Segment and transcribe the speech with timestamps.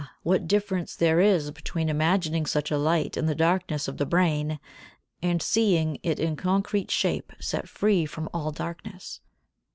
[0.23, 4.59] What difference there is between imagining such a light in the darkness of the brain
[5.21, 9.19] and seeing it in concrete shape set free from all darkness.